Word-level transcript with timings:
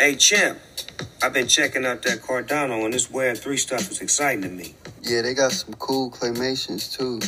Hey, 0.00 0.16
Champ, 0.16 0.58
I've 1.22 1.34
been 1.34 1.46
checking 1.46 1.84
out 1.84 2.02
that 2.02 2.22
Cardano, 2.22 2.84
and 2.84 2.94
this 2.94 3.10
Web 3.10 3.36
3 3.36 3.56
stuff 3.58 3.90
is 3.90 4.00
exciting 4.00 4.42
to 4.42 4.48
me. 4.48 4.74
Yeah, 5.02 5.20
they 5.20 5.34
got 5.34 5.52
some 5.52 5.74
cool 5.74 6.10
claymations 6.10 6.90
too. 6.90 7.20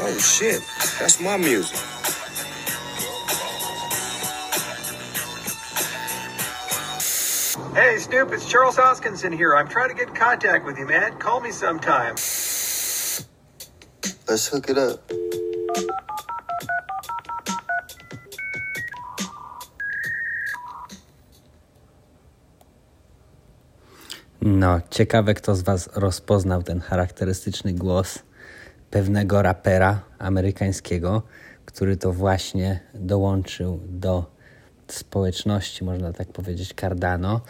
Oh, 0.00 0.18
shit. 0.18 0.62
That's 0.98 1.20
my 1.20 1.36
music. 1.36 1.78
Hey, 7.74 7.98
Snoop, 7.98 8.32
it's 8.32 8.50
Charles 8.50 8.76
Hoskinson 8.76 9.32
here. 9.34 9.54
I'm 9.54 9.68
trying 9.68 9.90
to 9.90 9.94
get 9.94 10.08
in 10.08 10.14
contact 10.14 10.64
with 10.64 10.78
you, 10.78 10.86
man. 10.86 11.18
Call 11.18 11.40
me 11.40 11.52
sometime. 11.52 12.14
Let's 14.26 14.46
hook 14.48 14.70
it 14.70 14.78
up. 14.78 15.12
No, 24.56 24.80
ciekawe, 24.90 25.34
kto 25.34 25.54
z 25.54 25.62
Was 25.62 25.90
rozpoznał 25.94 26.62
ten 26.62 26.80
charakterystyczny 26.80 27.72
głos 27.72 28.18
pewnego 28.90 29.42
rapera 29.42 30.00
amerykańskiego, 30.18 31.22
który 31.64 31.96
to 31.96 32.12
właśnie 32.12 32.80
dołączył 32.94 33.80
do 33.88 34.26
społeczności, 34.86 35.84
można 35.84 36.12
tak 36.12 36.28
powiedzieć, 36.28 36.74
Cardano. 36.80 37.40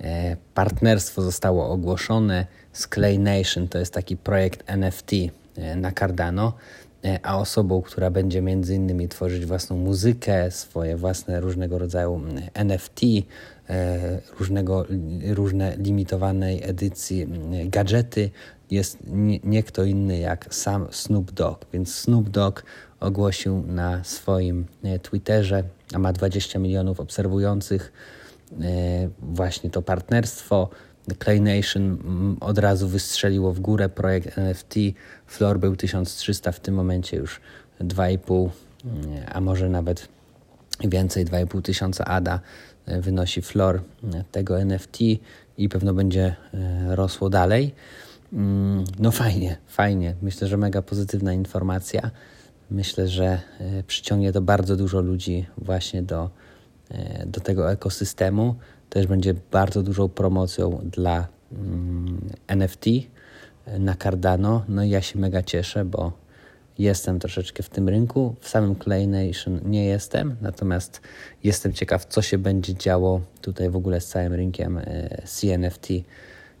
E, 0.00 0.36
partnerstwo 0.54 1.22
zostało 1.22 1.70
ogłoszone 1.70 2.46
z 2.72 2.88
Clay 2.88 3.18
Nation, 3.18 3.68
to 3.68 3.78
jest 3.78 3.94
taki 3.94 4.16
projekt 4.16 4.62
NFT 4.66 5.12
e, 5.56 5.76
na 5.76 5.92
Cardano, 5.92 6.52
a 7.22 7.38
osobą, 7.38 7.82
która 7.82 8.10
będzie 8.10 8.42
między 8.42 8.74
innymi 8.74 9.08
tworzyć 9.08 9.46
własną 9.46 9.76
muzykę, 9.76 10.50
swoje 10.50 10.96
własne 10.96 11.40
różnego 11.40 11.78
rodzaju 11.78 12.20
NFT, 12.54 13.00
różnego, 14.38 14.86
różne 15.26 15.76
limitowanej 15.76 16.60
edycji 16.64 17.26
gadżety, 17.64 18.30
jest 18.70 18.98
nie, 19.44 19.62
kto 19.62 19.84
inny 19.84 20.18
jak 20.18 20.54
sam 20.54 20.86
Snoop 20.90 21.32
Dogg. 21.32 21.66
Więc 21.72 21.94
Snoop 21.94 22.28
Dogg 22.28 22.62
ogłosił 23.00 23.62
na 23.66 24.04
swoim 24.04 24.66
Twitterze, 25.02 25.64
a 25.94 25.98
ma 25.98 26.12
20 26.12 26.58
milionów 26.58 27.00
obserwujących, 27.00 27.92
właśnie 29.22 29.70
to 29.70 29.82
partnerstwo. 29.82 30.68
Clay 31.24 31.40
Nation 31.40 31.98
od 32.40 32.58
razu 32.58 32.88
wystrzeliło 32.88 33.52
w 33.52 33.60
górę 33.60 33.88
projekt 33.88 34.38
NFT. 34.38 34.74
Floor 35.26 35.58
był 35.58 35.76
1300, 35.76 36.52
w 36.52 36.60
tym 36.60 36.74
momencie 36.74 37.16
już 37.16 37.40
2,5, 37.80 38.48
a 39.32 39.40
może 39.40 39.68
nawet 39.68 40.08
więcej, 40.84 41.26
2,5 41.26 41.62
tysiąca 41.62 42.04
ADA 42.04 42.40
wynosi 42.86 43.42
floor 43.42 43.82
tego 44.32 44.60
NFT 44.60 44.98
i 45.58 45.68
pewno 45.68 45.94
będzie 45.94 46.36
rosło 46.88 47.30
dalej. 47.30 47.74
No 48.98 49.10
fajnie, 49.10 49.56
fajnie. 49.68 50.14
Myślę, 50.22 50.48
że 50.48 50.56
mega 50.56 50.82
pozytywna 50.82 51.32
informacja. 51.32 52.10
Myślę, 52.70 53.08
że 53.08 53.40
przyciągnie 53.86 54.32
to 54.32 54.40
bardzo 54.40 54.76
dużo 54.76 55.00
ludzi 55.00 55.46
właśnie 55.58 56.02
do, 56.02 56.30
do 57.26 57.40
tego 57.40 57.72
ekosystemu. 57.72 58.54
Też 58.92 59.06
będzie 59.06 59.34
bardzo 59.50 59.82
dużą 59.82 60.08
promocją 60.08 60.80
dla 60.84 61.26
NFT 62.46 62.84
na 63.78 63.94
Cardano. 63.94 64.64
No 64.68 64.84
i 64.84 64.90
ja 64.90 65.02
się 65.02 65.18
mega 65.18 65.42
cieszę, 65.42 65.84
bo 65.84 66.12
jestem 66.78 67.18
troszeczkę 67.18 67.62
w 67.62 67.68
tym 67.68 67.88
rynku. 67.88 68.34
W 68.40 68.48
samym 68.48 68.76
Clay 68.76 69.06
Nation 69.06 69.60
nie 69.64 69.84
jestem, 69.84 70.36
natomiast 70.40 71.00
jestem 71.44 71.72
ciekaw, 71.72 72.04
co 72.04 72.22
się 72.22 72.38
będzie 72.38 72.74
działo 72.74 73.20
tutaj 73.40 73.70
w 73.70 73.76
ogóle 73.76 74.00
z 74.00 74.08
całym 74.08 74.32
rynkiem 74.32 74.80
CNFT, 75.24 75.88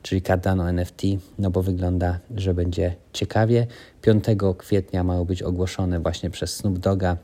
czyli 0.02 0.22
Cardano 0.22 0.68
NFT, 0.68 1.02
no 1.38 1.50
bo 1.50 1.62
wygląda, 1.62 2.18
że 2.36 2.54
będzie 2.54 2.94
ciekawie. 3.12 3.66
5 4.02 4.24
kwietnia 4.58 5.04
mają 5.04 5.24
być 5.24 5.42
ogłoszone 5.42 6.00
właśnie 6.00 6.30
przez 6.30 6.56
Snoop 6.56 6.78
Doga, 6.78 7.16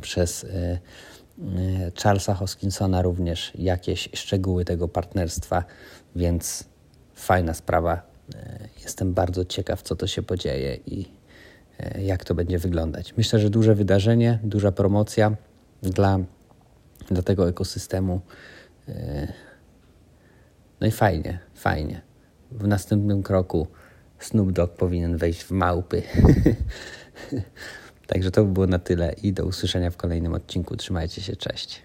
przez 0.00 0.46
Charlesa 2.02 2.34
Hoskinsona 2.34 3.02
również 3.02 3.52
jakieś 3.54 4.08
szczegóły 4.14 4.64
tego 4.64 4.88
partnerstwa, 4.88 5.64
więc 6.16 6.64
fajna 7.14 7.54
sprawa. 7.54 8.02
Jestem 8.82 9.14
bardzo 9.14 9.44
ciekaw, 9.44 9.82
co 9.82 9.96
to 9.96 10.06
się 10.06 10.22
podzieje 10.22 10.76
i 10.86 11.08
jak 11.98 12.24
to 12.24 12.34
będzie 12.34 12.58
wyglądać. 12.58 13.16
Myślę, 13.16 13.38
że 13.38 13.50
duże 13.50 13.74
wydarzenie, 13.74 14.38
duża 14.42 14.72
promocja 14.72 15.36
dla, 15.82 16.18
dla 17.10 17.22
tego 17.22 17.48
ekosystemu. 17.48 18.20
No 20.80 20.86
i 20.86 20.90
fajnie, 20.90 21.38
fajnie. 21.54 22.00
W 22.50 22.66
następnym 22.66 23.22
kroku 23.22 23.66
Snoop 24.18 24.52
Dogg 24.52 24.76
powinien 24.76 25.16
wejść 25.16 25.44
w 25.44 25.50
małpy. 25.50 26.02
Także 28.06 28.30
to 28.30 28.44
by 28.44 28.52
było 28.52 28.66
na 28.66 28.78
tyle 28.78 29.14
i 29.22 29.32
do 29.32 29.44
usłyszenia 29.44 29.90
w 29.90 29.96
kolejnym 29.96 30.34
odcinku. 30.34 30.76
Trzymajcie 30.76 31.22
się, 31.22 31.36
cześć. 31.36 31.82